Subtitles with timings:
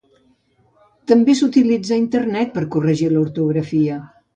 [1.11, 4.07] També s'utilitza a internet per corregir l'ortografia.